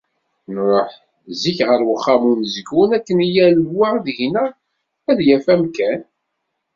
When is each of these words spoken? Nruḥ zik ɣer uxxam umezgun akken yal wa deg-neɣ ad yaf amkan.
Nruḥ 0.53 0.91
zik 1.41 1.59
ɣer 1.67 1.79
uxxam 1.93 2.23
umezgun 2.31 2.91
akken 2.97 3.19
yal 3.33 3.57
wa 3.77 3.89
deg-neɣ 4.05 4.49
ad 5.09 5.19
yaf 5.27 5.45
amkan. 5.53 6.01